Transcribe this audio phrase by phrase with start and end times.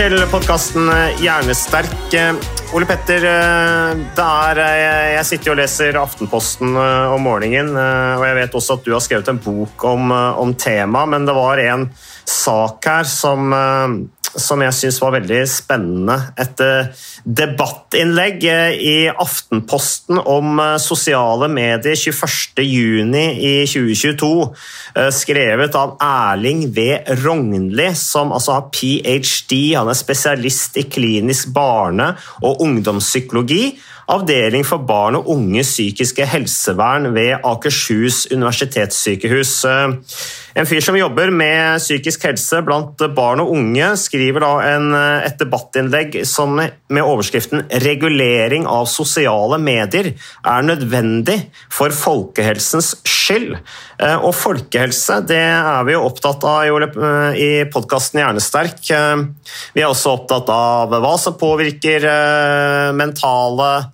[0.00, 0.86] Til podkasten
[1.20, 2.14] Hjernesterk.
[2.16, 2.30] Eh,
[2.72, 8.56] Ole Petter, eh, er, eh, jeg sitter og leser Aftenposten om morgenen, og jeg vet
[8.56, 11.90] også at du har skrevet en bok om, om temaet, men det var en
[12.24, 13.52] sak her som,
[14.38, 16.16] som jeg syns var veldig spennende.
[16.38, 24.30] Et eh, debattinnlegg eh, i Aftenposten om eh, sosiale medier 21.6 i 2022,
[24.94, 26.86] eh, skrevet av Erling V.
[27.24, 29.60] Rognli, som altså har ph.d.
[29.74, 32.12] Han er spesialist i klinisk barne-
[32.44, 33.64] og ungdomspsykologi,
[34.10, 39.52] avdeling for barn og unge psykiske helsevern ved Akershus universitetssykehus.
[40.54, 45.26] En fyr som jobber med psykisk helse blant barn og unge, skriver da en, eh,
[45.28, 53.58] et debattinnlegg som med overskriften 'Regulering av sosiale medier er nødvendig for folkehelsens skyld'.
[54.00, 58.80] Eh, Og folkehelse det er vi jo opptatt av i, eh, i podkasten Hjernesterk.
[59.74, 63.90] Vi er også opptatt av hva som påvirker mentale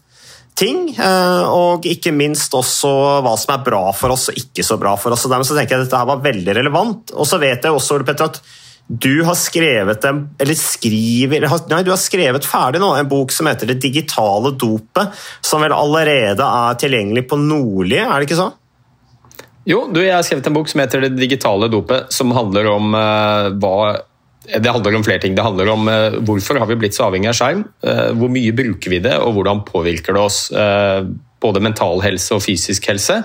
[0.57, 2.93] ting, eh, og ikke minst også
[3.25, 5.27] hva som er bra for oss og ikke så bra for oss.
[5.27, 7.13] Og dermed så tenker jeg at dette her var veldig relevant.
[7.15, 8.41] Og så vet jeg også, Ole Petter, at
[8.87, 13.49] du har skrevet en, eller skriver, nei, du har skrevet ferdig nå, en bok som
[13.51, 18.53] heter Det digitale dopet, som vel allerede er tilgjengelig på Nordli, er det ikke så?
[19.67, 22.95] Jo, du, jeg har skrevet en bok som heter Det digitale dopet, som handler om
[22.95, 23.75] uh, hva
[24.47, 25.35] Det handler om flere ting.
[25.35, 28.55] Det handler om uh, hvorfor har vi blitt så avhengig av skjerm, Uh, hvor mye
[28.57, 30.41] bruker vi det, og hvordan påvirker det oss.
[30.55, 31.09] Uh,
[31.43, 33.21] både mental helse og fysisk helse.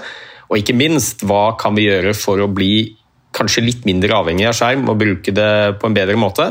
[0.50, 2.98] Og ikke minst, hva kan vi gjøre for å bli
[3.38, 6.50] kanskje litt mindre avhengig av skjerm og bruke det på en bedre måte?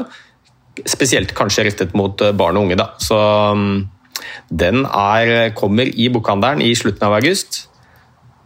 [0.88, 2.78] Spesielt kanskje rettet mot barn og unge.
[2.80, 2.94] Da.
[3.02, 3.18] Så
[3.52, 3.82] um,
[4.48, 7.66] den er, kommer i bokhandelen i slutten av august.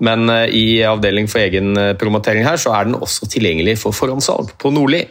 [0.03, 4.75] Men i avdeling for egen promotering her, så er den også tilgjengelig for forhåndssalg på
[4.75, 5.05] Nordli.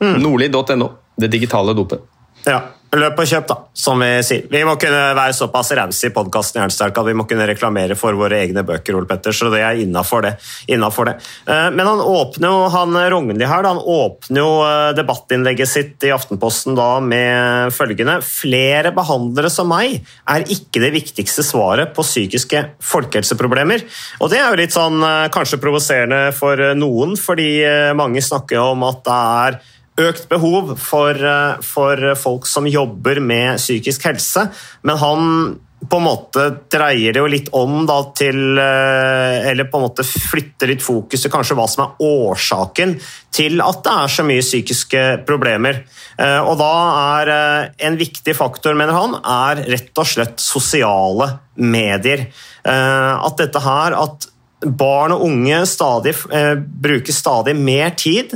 [0.00, 0.92] Nordli.no.
[1.18, 2.04] Det digitale dopet.
[2.46, 2.60] Ja,
[2.96, 4.44] løp og kjøp, da, som vi sier.
[4.48, 8.38] Vi må kunne være såpass rause i podkasten at vi må kunne reklamere for våre
[8.44, 10.32] egne bøker, Ole Petter, så det er innafor det.
[10.70, 11.16] Innenfor det.
[11.50, 16.08] Eh, Men han åpner jo, han Rognli her, da, han åpner jo eh, debattinnlegget sitt
[16.08, 19.98] i Aftenposten da med følgende Flere behandlere som meg
[20.30, 23.84] er ikke det viktigste svaret på psykiske folkehelseproblemer.
[24.22, 27.50] Og det er jo litt sånn eh, kanskje provoserende for noen, fordi
[27.98, 29.60] mange snakker om at det er
[29.98, 34.48] økt behov for, eh, for folk som jobber med psykisk helse,
[34.82, 35.24] men han
[35.78, 36.44] på en måte
[36.74, 41.22] dreier det jo litt om da til eh, Eller på en måte flytter litt fokus
[41.22, 42.96] til kanskje hva som er årsaken
[43.30, 45.84] til at det er så mye psykiske problemer.
[46.18, 46.72] Eh, Og da
[47.22, 47.30] er
[47.78, 52.26] en viktig faktor, mener han, er rett og slett sosiale medier.
[52.68, 54.26] At dette her at
[54.60, 58.34] barn og unge stadig, eh, bruker stadig mer tid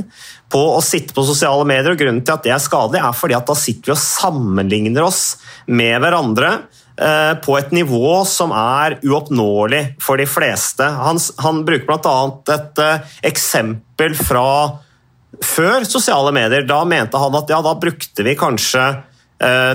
[0.53, 1.91] på å sitte på sosiale medier.
[1.91, 5.03] og Grunnen til at det er skadelig, er fordi at da sitter vi og sammenligner
[5.03, 6.51] oss med hverandre
[6.97, 10.83] eh, på et nivå som er uoppnåelig for de fleste.
[10.83, 12.17] Han, han bruker bl.a.
[12.55, 14.47] et eh, eksempel fra
[15.43, 16.67] før sosiale medier.
[16.69, 18.85] Da mente han at ja, da brukte vi kanskje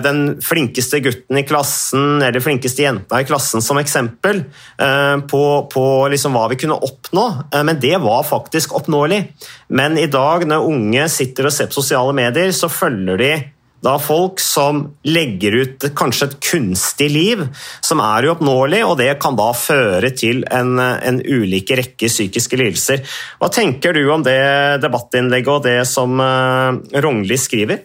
[0.05, 4.41] den flinkeste gutten i klassen eller flinkeste jenta i klassen som eksempel
[4.81, 5.85] eh, på, på
[6.15, 9.33] liksom hva vi kunne oppnå, Eh, men det var faktisk oppnåelig.
[9.69, 13.33] Men i dag, når unge sitter og ser på sosiale medier, så følger de
[13.79, 17.45] da folk som legger ut kanskje et kunstig liv
[17.79, 23.05] som er uoppnåelig, og det kan da føre til en, en ulike rekke psykiske lidelser.
[23.39, 27.85] Hva tenker du om det debattinnlegget og det som Rognli skriver?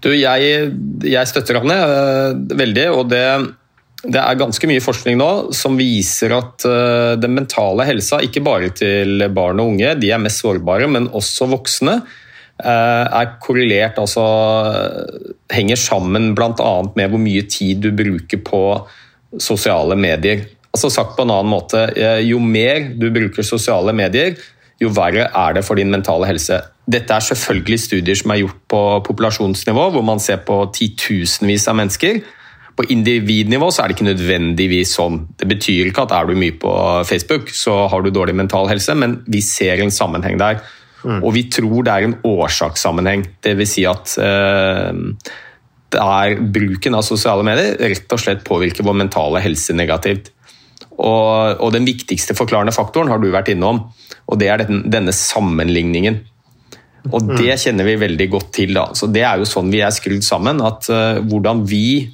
[0.00, 0.70] Du, jeg,
[1.04, 3.24] jeg støtter han eh, veldig, og det
[4.00, 8.70] det er ganske mye forskning nå som viser at uh, den mentale helsa, ikke bare
[8.72, 14.24] til barn og unge, de er mest sårbare, men også voksne, uh, er korrelert, altså
[15.52, 16.72] henger sammen bl.a.
[16.96, 18.62] med hvor mye tid du bruker på
[19.36, 20.46] sosiale medier.
[20.72, 21.84] Altså Sagt på en annen måte,
[22.24, 24.38] jo mer du bruker sosiale medier,
[24.80, 26.62] jo verre er det for din mentale helse.
[26.90, 31.78] Dette er selvfølgelig studier som er gjort på populasjonsnivå, hvor man ser på titusenvis av
[31.78, 32.22] mennesker.
[32.78, 35.20] På individnivå så er det ikke nødvendigvis sånn.
[35.38, 36.72] Det betyr ikke at er du mye på
[37.06, 40.62] Facebook, så har du dårlig mental helse, men vi ser en sammenheng der.
[41.04, 41.20] Mm.
[41.22, 43.24] Og vi tror det er en årsakssammenheng.
[43.44, 43.74] Dvs.
[43.74, 45.04] Si at eh,
[45.90, 50.30] det er bruken av sosiale medier rett og slett påvirker vår mentale helse negativt.
[51.00, 53.86] Og, og, den viktigste forklarende faktoren har du vært innom,
[54.28, 56.20] og det er den, denne sammenligningen.
[57.08, 57.60] Og det mm.
[57.62, 58.74] kjenner vi veldig godt til.
[58.76, 58.90] da.
[58.96, 60.60] Så Det er jo sånn vi er skrudd sammen.
[60.64, 62.10] at uh, Hvordan vi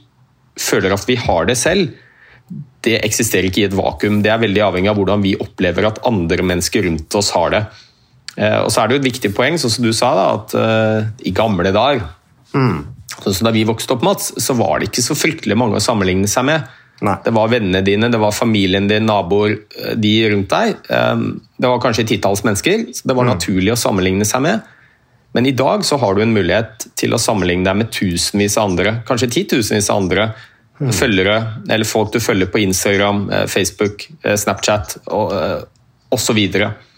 [0.56, 1.90] føler at vi har det selv,
[2.86, 4.20] det eksisterer ikke i et vakuum.
[4.22, 7.62] Det er veldig avhengig av hvordan vi opplever at andre mennesker rundt oss har det.
[8.38, 10.54] Uh, og så er det jo et viktig poeng, sånn som du sa, da, at
[10.54, 12.02] uh, i gamle dager
[12.52, 12.80] mm.
[13.22, 15.82] sånn som Da vi vokste opp, Mats, så var det ikke så fryktelig mange å
[15.82, 16.68] sammenligne seg med.
[17.04, 17.16] Nei.
[17.24, 19.58] Det var vennene dine, det var familien din, naboer,
[20.00, 20.78] de rundt deg.
[20.88, 21.26] Um,
[21.60, 23.32] det var kanskje titalls mennesker, så det var mm.
[23.34, 24.75] naturlig å sammenligne seg med.
[25.36, 28.70] Men i dag så har du en mulighet til å sammenligne deg med tusenvis av
[28.70, 30.24] andre, kanskje titusenvis av andre
[30.80, 30.94] mm.
[30.96, 31.34] følgere,
[31.68, 35.36] eller folk du følger på Instagram, eh, Facebook, eh, Snapchat og
[36.16, 36.40] osv.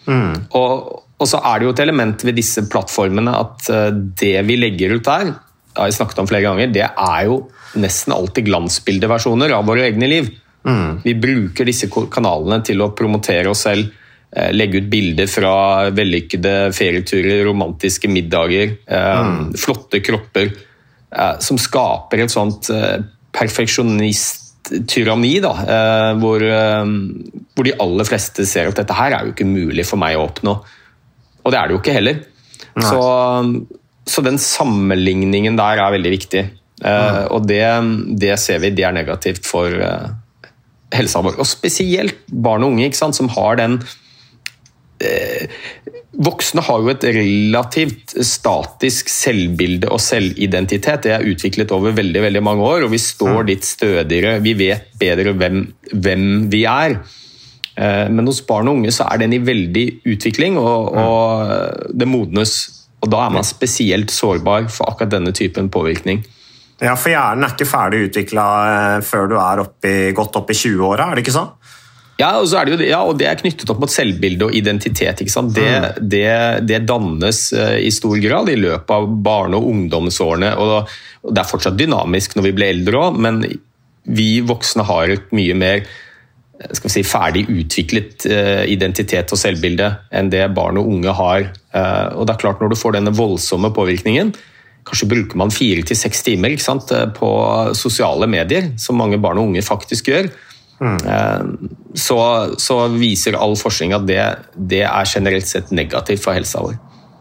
[0.06, 0.46] Mm.
[0.55, 3.90] Og, og så er det jo et element ved disse plattformene at eh,
[4.23, 7.43] det vi legger ut der, det har jeg snakket om flere ganger, det er jo
[7.75, 10.31] nesten alltid glansbildeversjoner av våre egne liv.
[10.62, 11.02] Mm.
[11.02, 13.98] Vi bruker disse kanalene til å promotere oss selv Eh,
[14.53, 19.55] legge ut bilder fra vellykkede ferieturer, romantiske middager, eh, mm.
[19.57, 20.51] flotte kropper.
[21.09, 22.69] Eh, som skaper et sånt
[23.39, 25.53] perfeksjonisttyranni, da.
[26.21, 30.17] Hvor, hvor, de aller fleste ser at dette her er jo ikke mulig for meg
[30.19, 30.53] å oppnå.
[31.45, 32.17] Og det er det jo ikke heller.
[32.79, 33.03] Så,
[34.09, 36.43] så, den sammenligningen der er veldig viktig.
[36.83, 37.27] Mm.
[37.37, 37.65] Og det,
[38.21, 39.69] det, ser vi, det er negativt for
[40.93, 41.35] helsa vår.
[41.41, 44.08] Og spesielt barn og unge, som har den Eh,
[46.19, 51.05] voksne har jo et relativt statisk selvbilde og selvidentitet.
[51.06, 53.71] Det er utviklet over veldig veldig mange år, og vi står litt mm.
[53.71, 54.39] stødigere.
[54.45, 55.62] Vi vet bedre hvem,
[55.93, 56.99] hvem vi er.
[57.79, 61.05] Eh, men hos barn og unge så er den i veldig utvikling, og, mm.
[61.05, 62.56] og det modnes.
[62.99, 66.25] Og da er man spesielt sårbar for akkurat denne typen påvirkning.
[66.79, 70.59] Ja, for hjernen er ikke ferdig utvikla eh, før du er oppi, godt opp i
[70.59, 71.55] 20-åra, er det ikke sånn?
[72.19, 75.20] Ja, og, er det, jo, ja, og det er knyttet opp mot selvbilde og identitet.
[75.23, 76.00] Det, mm.
[76.03, 76.31] det,
[76.67, 80.50] det, dannes uh, i stor grad i løpet av barne- og ungdomsårene.
[80.59, 80.91] Og,
[81.29, 83.38] det er fortsatt dynamisk når vi blir eldre òg, men
[84.09, 90.35] vi voksne har et mye mer eh, si, ferdig utviklet uh, identitet og selvbilde enn
[90.35, 91.49] det barn og unge har.
[91.71, 94.35] Uh, og det er klart Når du får denne voldsomme påvirkningen,
[94.88, 97.32] kanskje bruker man fire til seks timer sant, på
[97.79, 100.32] sosiale medier, som mange barn og unge faktisk gjør
[100.79, 101.69] Mm.
[101.95, 102.19] Så,
[102.59, 104.21] så, viser all forskning at det,
[104.55, 106.77] det, er generelt sett negativt for helsa vår.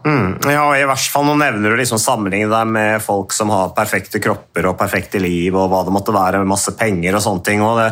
[0.06, 0.36] Mm.
[0.46, 4.22] Ja, i hvert fall Nå nevner du liksom sammenlignet deg med folk som har perfekte
[4.22, 7.64] kropper og perfekte liv, og hva det måtte være, masse penger og sånne ting.
[7.66, 7.90] og det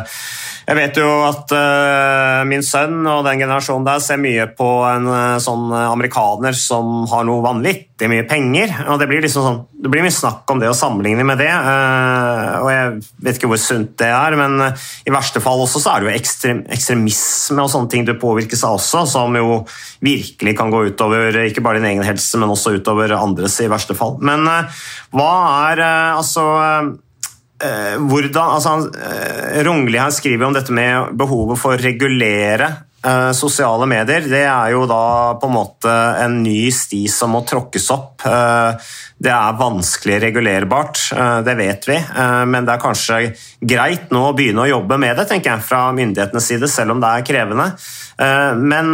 [0.67, 5.05] jeg vet jo at uh, min sønn og den generasjonen der ser mye på en
[5.07, 8.73] uh, sånn amerikaner som har noe vanvittig mye penger.
[8.91, 11.47] og Det blir liksom sånn, det blir mye snakk om det å sammenligne med det.
[11.47, 12.91] Uh, og Jeg
[13.29, 14.59] vet ikke hvor sunt det er, men
[15.07, 18.67] i verste fall også så er det jo ekstrem, ekstremisme og sånne ting du påvirkes
[18.67, 19.63] av også, som jo
[20.03, 23.95] virkelig kan gå utover ikke bare din egen helse, men også utover andres i verste
[23.95, 24.19] fall.
[24.19, 24.43] Men
[25.15, 25.33] hva
[25.71, 26.51] er altså
[27.63, 32.67] Eh, hvordan, altså, eh, Rungli her skriver om dette med behovet for å regulere
[33.01, 34.27] eh, sosiale medier.
[34.29, 38.27] Det er jo da på en måte en ny sti som må tråkkes opp.
[39.17, 40.99] det er vanskelig regulerbart,
[41.45, 41.95] det vet vi,
[42.45, 43.17] men det er kanskje
[43.65, 47.01] greit nå å begynne å jobbe med det, tenker jeg, fra myndighetenes side, selv om
[47.01, 47.71] det er krevende.
[48.61, 48.93] men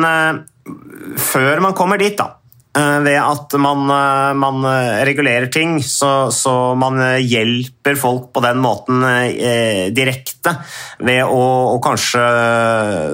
[1.19, 2.42] før man kommer dit, da, Eh,
[2.73, 8.57] ved at man, eh, man eh, regulerer ting, så, så, man hjelper folk på den
[8.63, 10.55] måten eh, direkte
[10.97, 11.43] ved å,
[11.75, 12.23] å, kanskje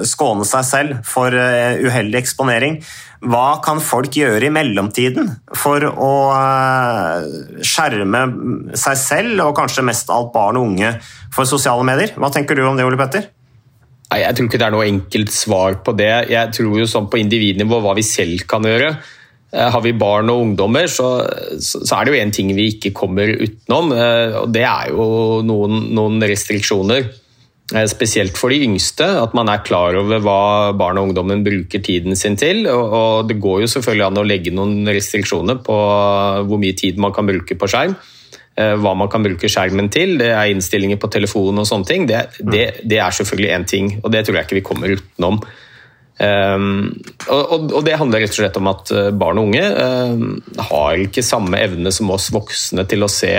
[0.08, 2.80] skåne seg selv for uh, uheldig eksponering.
[3.20, 7.26] Hva kan folk gjøre i mellomtiden for å eh,
[7.60, 8.22] skjerme
[8.72, 10.94] seg selv, og kanskje mest alt barn og unge,
[11.34, 12.14] for sosiale medier?
[12.16, 13.28] Hva tenker du om det, Ole Petter?
[14.10, 16.12] Nei, Jeg tror ikke det er noe enkelt svar på det.
[16.32, 18.94] Jeg tror jo sånn på individnivå hva vi selv kan gjøre.
[19.50, 21.08] Eh, har vi barn og ungdommer, så,
[21.58, 23.90] så er det jo én ting vi ikke kommer utenom.
[23.96, 25.06] Eh, og Det er jo
[25.46, 27.08] noen, noen restriksjoner.
[27.74, 30.38] Eh, Spesielt for de yngste, at man er klar over hva
[30.78, 32.62] barn og ungdommen bruker tiden sin til.
[32.70, 35.78] Og, og det går jo selvfølgelig an å legge noen restriksjoner på
[36.46, 37.98] hvor mye tid man kan bruke på skjerm.
[38.60, 42.02] Hva man kan bruke skjermen til, det er innstillinger på telefonen og sånne ting.
[42.10, 45.38] Det, det, det er selvfølgelig én ting, og det tror jeg ikke vi kommer utenom.
[46.20, 46.90] Um,
[47.32, 50.34] og, og, det handler rett og slett om at eh, barn og unge um,
[50.68, 53.32] har ikke samme evne som oss voksne til å se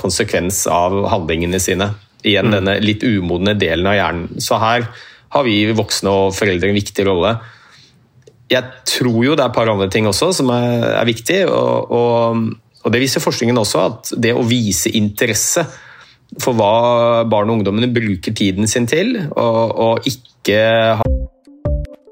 [0.00, 1.90] konsekvens av handlingene sine.
[2.24, 2.54] Igjen Mm.
[2.54, 4.40] denne litt umodne delen av hjernen.
[4.40, 4.86] Så her
[5.34, 7.34] har vi voksne og foreldre en viktig rolle.
[8.52, 11.92] Jeg tror jo det er et par andre ting også som er, er viktig, og,
[11.92, 12.44] og,
[12.84, 15.66] og det viser forskningen også, at det å vise interesse
[16.40, 20.62] for hva barn og ungdommene bruker tiden sin til, og, og ikke
[21.00, 21.11] ha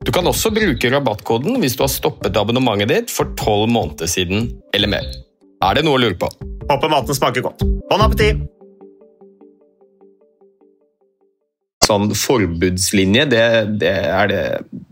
[0.00, 4.48] Du kan også bruke rabattkoden hvis du har stoppet abonnementet ditt for tolv måneder siden
[4.72, 5.10] eller mer.
[5.60, 6.30] Er det noe å lure på?
[6.70, 7.66] Håper maten smaker godt.
[7.90, 8.48] Bon appétit!
[11.90, 13.44] sånn forbudslinje, det,
[13.82, 14.42] det, er det,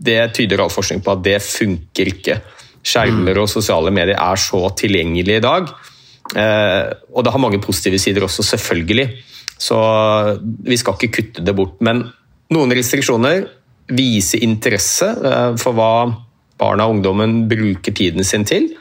[0.03, 2.39] det tyder all forskning på at det funker ikke.
[2.83, 5.71] Skjermer og sosiale medier er så tilgjengelige i dag.
[6.35, 9.07] Eh, og det har mange positive sider også, selvfølgelig.
[9.59, 9.77] Så
[10.67, 11.77] vi skal ikke kutte det bort.
[11.85, 12.03] Men
[12.51, 13.45] noen restriksjoner,
[13.95, 15.91] vise interesse eh, for hva
[16.59, 18.73] barna og ungdommen bruker tiden sin til,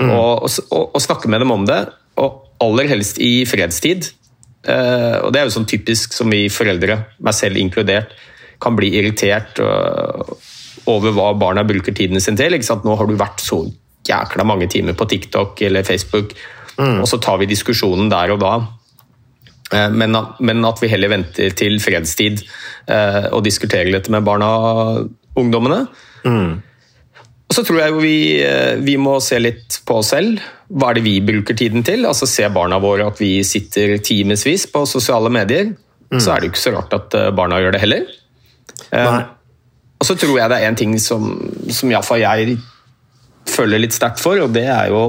[0.00, 1.82] og, og, og snakke med dem om det.
[2.20, 4.10] Og aller helst i fredstid.
[4.66, 8.14] Uh, og Det er jo sånn typisk som vi foreldre, meg selv inkludert,
[8.60, 10.24] kan bli irritert uh,
[10.90, 12.56] over hva barna bruker tiden sin til.
[12.56, 13.60] Nå har du vært så
[14.08, 16.34] jækla mange timer på TikTok eller Facebook,
[16.76, 16.98] Mm.
[17.00, 18.50] og så tar vi diskusjonen der og da.
[19.72, 22.44] Uh, men, at, men at vi heller venter til fredstid
[22.86, 25.80] og diskuterer dette med barna og ungdommene.
[26.22, 26.60] Mm.
[27.46, 28.18] Og så tror jeg vi,
[28.86, 30.38] vi må se litt på oss selv.
[30.70, 32.06] hva er det vi bruker tiden til?
[32.06, 35.74] Altså Se barna våre at vi sitter timevis på sosiale medier,
[36.14, 38.06] så er det jo ikke så rart at eh, barna gjør det heller.
[38.94, 39.20] Eh,
[39.96, 41.30] og så tror jeg det er en ting som,
[41.72, 42.58] som iallfall jeg
[43.50, 45.08] føler litt sterkt for, og det er jo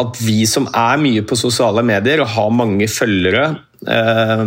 [0.00, 3.46] at vi som er mye på sosiale medier og har mange følgere
[3.88, 4.44] eh,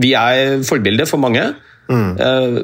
[0.00, 1.48] Vi er forbilde for mange.
[1.90, 2.58] Eh,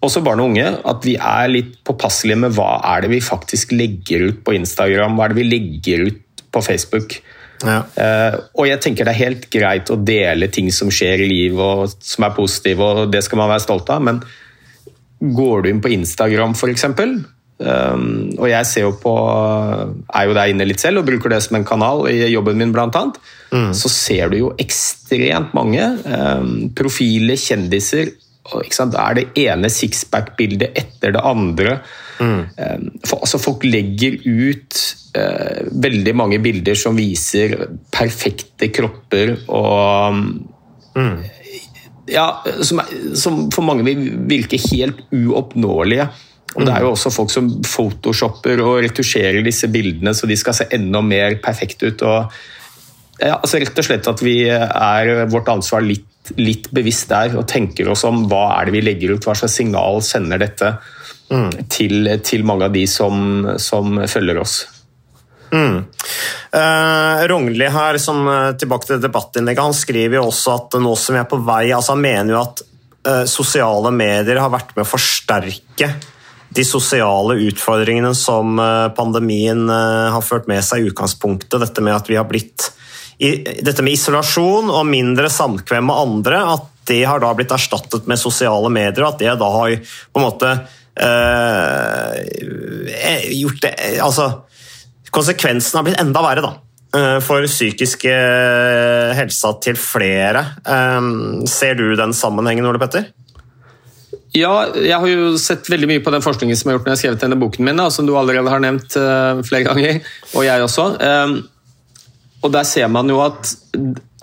[0.00, 0.68] også barn og unge.
[0.88, 5.18] At vi er litt påpasselige med hva er det vi faktisk legger ut på Instagram,
[5.18, 7.18] hva er det vi legger ut på Facebook.
[7.60, 7.82] Ja.
[8.00, 11.60] Eh, og jeg tenker det er helt greit å dele ting som skjer i livet
[11.60, 14.22] og som er positive, og det skal man være stolt av, men
[15.20, 16.86] går du inn på Instagram f.eks.,
[17.60, 21.42] um, og jeg ser jo på er jo der inne litt selv og bruker det
[21.44, 26.68] som en kanal i jobben min, blant annet, så ser du jo ekstremt mange um,
[26.76, 28.12] profiler, kjendiser.
[28.50, 31.80] Det er det ene sixpack-bildet etter det andre.
[32.20, 32.46] Um,
[33.04, 34.80] for, altså, folk legger ut
[35.18, 37.56] uh, veldig mange bilder som viser
[37.94, 40.24] perfekte kropper og
[42.10, 42.80] ja, som,
[43.14, 46.08] som for mange vil virke helt uoppnåelige.
[46.56, 50.56] Og Det er jo også folk som photoshopper og retusjerer disse bildene så de skal
[50.56, 52.02] se enda mer perfekte ut.
[52.02, 52.40] Og,
[53.20, 57.46] ja, altså Rett og slett at vi er vårt ansvar litt, litt bevisst der og
[57.50, 60.74] tenker oss om hva er det vi legger ut, hva slags signal sender dette
[61.70, 64.60] til, til mange av de som, som følger oss.
[65.50, 71.14] Eh, Rognli her, som, eh, tilbake til debattinnlegget, han skriver jo også at nå som
[71.14, 72.62] vi er på vei altså Han mener jo at
[73.06, 75.90] eh, sosiale medier har vært med å forsterke
[76.50, 81.60] de sosiale utfordringene som eh, pandemien eh, har ført med seg i utgangspunktet.
[81.62, 82.72] Dette med at vi har blitt
[83.20, 88.16] Dette med isolasjon og mindre samkvem med andre, at det har da blitt erstattet med
[88.16, 90.48] sosiale medier, at det da har på en måte
[90.96, 92.14] eh,
[93.36, 94.30] gjort det Altså
[95.12, 96.52] konsekvensen har blitt enda verre da,
[97.26, 100.44] for psykisk eh, helsa til flere.
[101.50, 103.10] Ser du den sammenhengen, Ole Petter?
[104.36, 106.96] Ja, jeg har jo sett veldig mye på den forskningen som har gjort når jeg
[106.96, 109.98] har skrevet denne boken min, da, som du allerede har nevnt eh, flere ganger,
[110.36, 110.86] og jeg også.
[111.02, 111.34] Um,
[112.46, 113.50] og der ser man jo at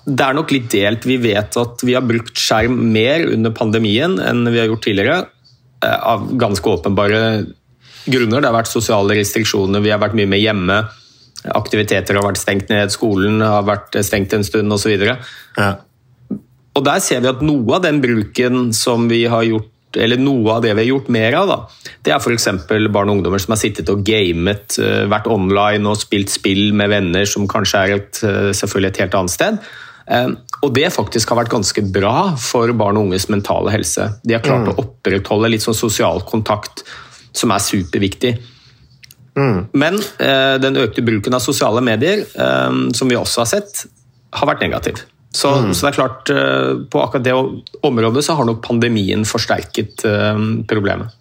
[0.08, 1.04] det er nok litt delt.
[1.06, 5.20] Vi vet at vi har brukt skjerm mer under pandemien enn vi har gjort tidligere,
[5.84, 7.22] eh, av ganske åpenbare
[8.08, 8.39] grunner.
[8.39, 10.82] Det har vært sosiale restriksjoner, vi har vært mye mer hjemme.
[11.52, 14.96] Aktiviteter har vært stengt ned, skolen har vært stengt en stund osv.
[15.04, 15.74] Ja.
[16.78, 20.54] Og der ser vi at noe av den bruken som vi har gjort eller noe
[20.56, 21.58] av det vi har gjort mer av, da,
[22.06, 22.48] det er f.eks.
[22.94, 26.90] barn og ungdommer som har sittet og gamet, eh, vært online og spilt spill med
[26.94, 29.60] venner som kanskje er et, eh, selvfølgelig et helt annet sted.
[30.08, 30.28] Eh,
[30.64, 34.08] Og det faktisk har vært ganske bra for barn og unges mentale helse.
[34.26, 36.82] De har klart å opprettholde litt sånn sosial kontakt,
[37.34, 38.38] som er superviktig.
[39.74, 43.86] Men eh, den økte bruken av sosiale medier, som vi også har sett,
[44.34, 45.04] har vært negativ.
[45.32, 47.36] Så, så det er klart, eh, på akkurat det
[47.86, 51.13] området så har nok pandemien forsterket eh, problemet.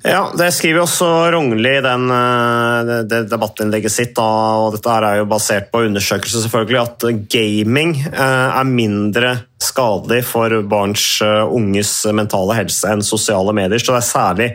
[0.00, 4.14] Ja, Det skriver også Rognli i den, eh, det, debattinnlegget sitt.
[4.16, 4.26] Da,
[4.64, 11.20] og Dette er jo basert på undersøkelser, selvfølgelig, at gaming er mindre skadelig for barns
[11.22, 13.80] unges mentale helse enn sosiale medier.
[13.80, 14.52] Så det er særlig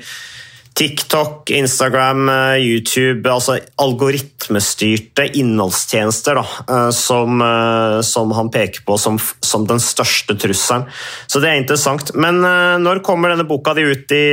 [0.75, 8.97] TikTok, Instagram, eh, YouTube, altså algoritmestyrte innholdstjenester da, eh, som, eh, som han peker på
[8.99, 10.83] som, som den største trusselen.
[11.31, 12.11] Så det er interessant.
[12.19, 12.43] Men
[12.83, 14.25] når kommer denne boka di ut i,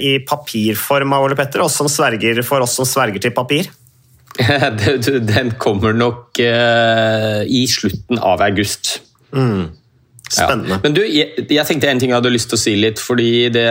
[0.00, 3.68] i papirform, Ole Petter, oss som sverger, for oss som sverger til papir?
[5.32, 8.96] Den kommer nok i slutten av august.
[10.26, 10.74] Spennende.
[10.76, 10.82] Ja.
[10.82, 13.48] Men du, jeg, jeg tenkte en ting jeg hadde lyst til å si litt, fordi
[13.54, 13.66] det,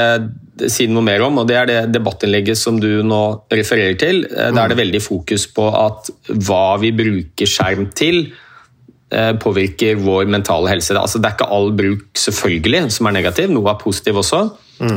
[0.71, 4.23] sier noe mer om, og det er det debattinnlegget som du nå refererer til.
[4.25, 8.31] Eh, Da er det veldig fokus på at hva vi bruker skjerm til,
[9.11, 10.95] eh, påvirker vår mentale helse.
[10.95, 14.43] Altså, det er ikke all bruk selvfølgelig som er negativ, noe er positiv også.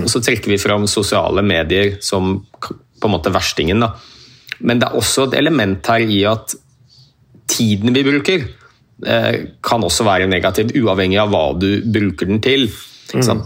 [0.03, 3.81] Og så trekker vi fram sosiale medier som på en måte verstingen.
[3.81, 3.93] Da.
[4.61, 6.55] Men det er også et element her i at
[7.47, 8.49] tiden vi bruker,
[9.07, 12.67] eh, kan også være negativ, uavhengig av hva du bruker den til.
[13.15, 13.45] Ikke sant?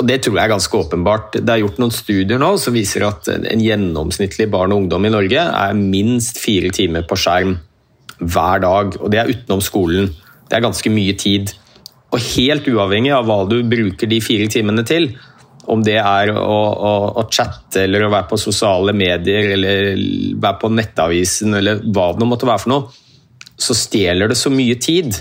[0.00, 1.34] Og Det tror jeg er ganske åpenbart.
[1.44, 5.12] Det er gjort noen studier nå som viser at en gjennomsnittlig barn og ungdom i
[5.12, 7.58] Norge er minst fire timer på skjerm
[8.20, 8.96] hver dag.
[8.96, 10.08] Og det er utenom skolen.
[10.48, 11.52] Det er ganske mye tid.
[12.10, 15.12] Og helt uavhengig av hva du bruker de fire timene til,
[15.70, 20.00] om det er å, å, å chatte eller å være på sosiale medier eller
[20.40, 22.88] være på nettavisen eller hva det måtte være for noe,
[23.60, 25.20] så stjeler det så mye tid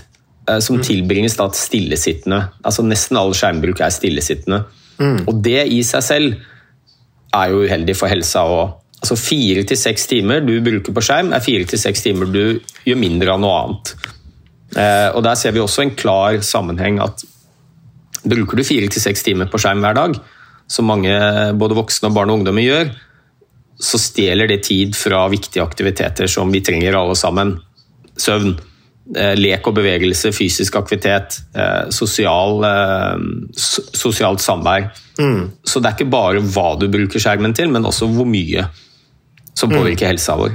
[0.63, 2.41] som tilbringes da stillesittende.
[2.65, 4.63] Altså Nesten all skjermbruk er stillesittende.
[4.99, 6.39] Og det i seg selv
[7.35, 11.31] er jo uheldig for helsa og, Altså Fire til seks timer du bruker på skjerm,
[11.31, 13.91] er fire til seks timer du gjør mindre av noe annet.
[14.75, 17.23] Eh, og Der ser vi også en klar sammenheng at
[18.27, 20.17] bruker du fire til seks timer på skjerm hver dag,
[20.67, 21.13] som mange
[21.57, 22.91] både voksne og barn og ungdommer gjør,
[23.79, 27.55] så stjeler det tid fra viktige aktiviteter som vi trenger alle sammen.
[28.19, 28.68] Søvn, eh,
[29.09, 32.61] lek og bevegelse, fysisk aktivitet, eh, sosial,
[33.57, 34.91] sosialt samvær.
[35.17, 35.47] Mm.
[35.65, 38.67] Så det er ikke bare hva du bruker skjermen til, men også hvor mye
[39.57, 40.11] som påvirker mm.
[40.13, 40.53] helsa vår.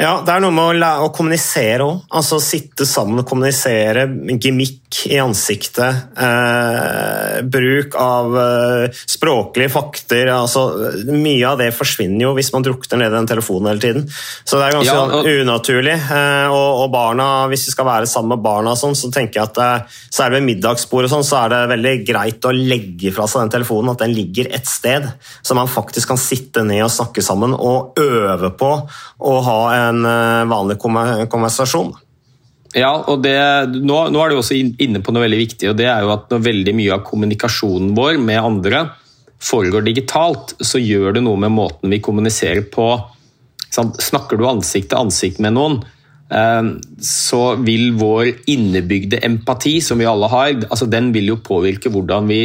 [0.00, 2.04] Ja, det er noe med å, å kommunisere òg.
[2.16, 4.06] Altså sitte sammen og kommunisere.
[4.40, 6.16] Gimmick i ansiktet.
[6.18, 10.30] Eh, bruk av eh, språklige fakter.
[10.32, 10.64] Altså,
[11.12, 14.08] mye av det forsvinner jo hvis man drukner ned i den telefonen hele tiden.
[14.10, 15.28] Så det er ganske ja, og...
[15.28, 15.94] unaturlig.
[15.94, 19.52] Eh, og, og, barna, hvis vi skal være sammen med barna, sånn, så tenker jeg
[19.52, 23.44] at eh, særlig ved middagsbordet sånn, så er det veldig greit å legge fra seg
[23.44, 23.92] den telefonen.
[23.92, 25.06] At den ligger et sted,
[25.44, 28.72] så man faktisk kan sitte ned og snakke sammen og øve på
[29.20, 31.92] å ha en eh, vanlig konversasjon.
[32.76, 33.34] Ja, og det,
[33.74, 36.28] nå, nå, er du også inne på noe veldig viktig, og det er jo at
[36.30, 38.84] når veldig mye av kommunikasjonen vår med andre
[39.42, 42.92] foregår digitalt, så gjør det noe med måten vi kommuniserer på.
[43.74, 45.80] Snakker du ansikt til ansikt med noen,
[46.30, 46.70] eh,
[47.02, 52.30] så vil vår innebygde empati, som vi alle har, altså den vil jo påvirke hvordan
[52.30, 52.42] vi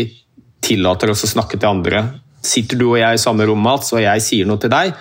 [0.66, 2.06] tillater oss å snakke til andre.
[2.42, 4.96] Sitter du og jeg i samme rom, og jeg sier noe til deg,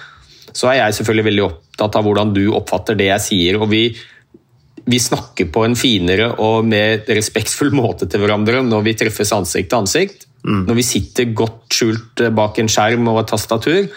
[0.53, 3.59] så er jeg selvfølgelig veldig opptatt av hvordan du oppfatter det jeg sier.
[3.61, 3.89] og vi,
[4.85, 9.73] vi snakker på en finere og mer respektfull måte til hverandre når vi treffes ansikt
[9.73, 10.27] til ansikt.
[10.45, 10.67] Mm.
[10.69, 13.89] Når vi sitter godt skjult bak en skjerm og et tastatur,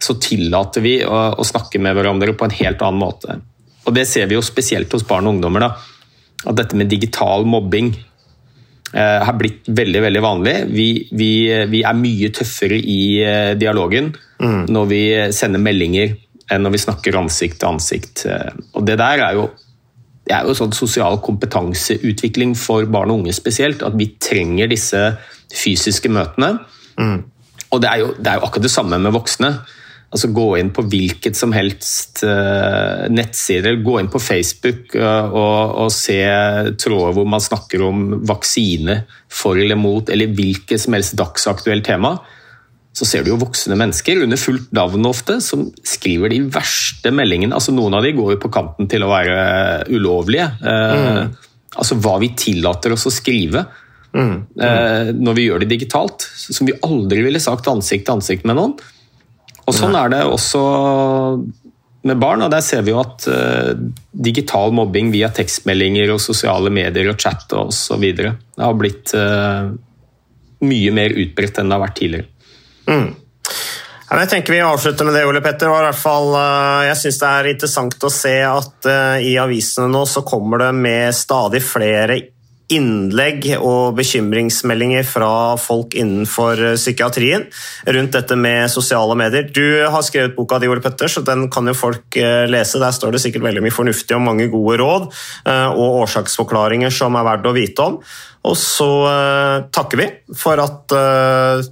[0.00, 3.36] så tillater vi å, å, snakke med hverandre på en helt annen måte.
[3.84, 5.66] Og Det ser vi jo spesielt hos barn og ungdommer.
[5.66, 5.70] da,
[6.48, 8.06] At dette med digital mobbing eh,
[8.98, 10.54] har blitt veldig veldig vanlig.
[10.74, 11.30] Vi, vi,
[11.70, 14.10] vi er mye tøffere i eh, dialogen
[14.42, 14.66] mm.
[14.72, 15.02] når vi
[15.36, 16.16] sender meldinger
[16.50, 18.24] enn når vi snakker ansikt til ansikt.
[18.74, 19.44] Og det der er jo,
[20.26, 23.84] det er jo sånn sosial kompetanseutvikling for barn og unge spesielt.
[23.86, 25.04] At vi trenger disse
[25.54, 26.56] fysiske møtene.
[26.98, 27.20] Mm.
[27.70, 29.52] Og det er, jo, det er, jo, akkurat det samme med voksne.
[30.10, 35.76] Altså Gå inn på hvilket som helst uh, nettsider, gå inn på Facebook uh, og,
[35.84, 36.18] og, se
[36.82, 42.16] tråder hvor man snakker om vaksine for eller mot, eller hvilket som helst dagsaktuelt tema
[42.92, 47.54] så ser du jo voksne mennesker under fullt navn ofte, som skriver de verste meldingene.
[47.54, 49.36] Altså Noen av de går jo på kanten til å være
[49.92, 50.48] ulovlige.
[50.58, 51.36] Eh, mm.
[51.76, 54.18] altså hva vi tillater oss å skrive mm.
[54.18, 54.64] Mm.
[54.66, 56.26] Eh, når vi gjør det digitalt.
[56.26, 58.74] Som vi aldri ville sagt ansikt til ansikt med noen.
[59.70, 60.60] Og Sånn er det også
[62.02, 63.76] med barn, og der ser vi jo at uh,
[64.10, 68.06] digital mobbing via tekstmeldinger og sosiale medier og chat osv.
[68.56, 69.68] har blitt uh,
[70.64, 72.30] mye mer utbredt enn det har vært tidligere.
[72.88, 73.10] Mm.
[74.10, 75.70] Jeg tenker Vi avslutter med det, Ole Petter.
[75.70, 78.88] Eh, jeg synes Det er interessant å se at
[79.22, 82.16] i avisene nå så kommer det med stadig flere
[82.74, 87.46] innlegg og bekymringsmeldinger fra folk innenfor eh, psykiatrien
[87.96, 89.48] rundt dette med sosiale medier.
[89.50, 92.16] Du har skrevet boka di, Ole Petter, så den kan jo folk
[92.50, 92.80] lese.
[92.80, 95.06] Der står det sikkert veldig mye fornuftig og mange gode råd
[95.50, 97.98] og årsaksforklaringer som er verdt å vite om.
[98.50, 98.88] Og så
[99.74, 100.06] takker vi
[100.36, 100.94] for at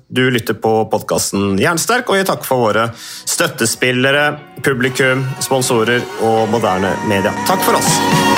[0.09, 4.27] du lytter på podkasten Jernsterk, og vi takker for våre støttespillere,
[4.67, 7.35] publikum, sponsorer og moderne media.
[7.49, 8.38] Takk for oss!